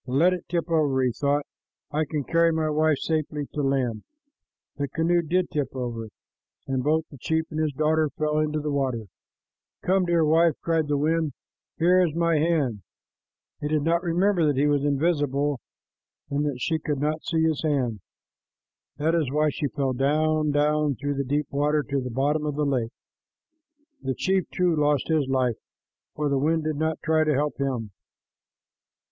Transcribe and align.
"Let 0.07 0.33
it 0.33 0.45
tip 0.49 0.67
over," 0.67 1.03
he 1.03 1.11
thought. 1.11 1.45
"I 1.91 2.05
can 2.05 2.23
carry 2.23 2.51
my 2.51 2.71
wife 2.71 2.97
safely 2.97 3.45
to 3.53 3.61
land." 3.61 4.01
The 4.77 4.87
canoe 4.87 5.21
did 5.21 5.51
tip 5.51 5.75
over, 5.75 6.07
and 6.65 6.83
both 6.83 7.07
the 7.11 7.19
chief 7.19 7.45
and 7.51 7.59
his 7.59 7.71
daughter 7.73 8.09
fell 8.17 8.39
into 8.39 8.59
the 8.59 8.71
water. 8.71 9.03
"Come, 9.83 10.05
dear 10.05 10.25
wife," 10.25 10.55
cried 10.63 10.87
the 10.87 10.97
wind. 10.97 11.33
"Here 11.77 12.01
is 12.03 12.15
my 12.15 12.39
hand." 12.39 12.81
He 13.59 13.67
did 13.67 13.83
not 13.83 14.01
remember 14.01 14.43
that 14.47 14.57
he 14.57 14.65
was 14.65 14.83
invisible, 14.83 15.59
and 16.31 16.47
that 16.47 16.57
she 16.59 16.79
could 16.79 16.97
not 16.97 17.21
see 17.23 17.43
his 17.43 17.61
hand. 17.61 17.99
That 18.97 19.13
is 19.13 19.29
why 19.31 19.51
she 19.51 19.67
fell 19.67 19.93
down, 19.93 20.49
down, 20.49 20.95
through 20.95 21.13
the 21.13 21.23
deep 21.23 21.45
water 21.51 21.83
to 21.87 22.01
the 22.01 22.09
bottom 22.09 22.43
of 22.47 22.55
the 22.55 22.65
lake. 22.65 22.91
The 24.01 24.15
chief, 24.15 24.49
too, 24.49 24.75
lost 24.75 25.09
his 25.09 25.27
life, 25.27 25.57
for 26.15 26.27
the 26.27 26.39
wind 26.39 26.63
did 26.63 26.77
not 26.77 26.99
try 27.03 27.23
to 27.23 27.35
help 27.35 27.59
him. 27.59 27.91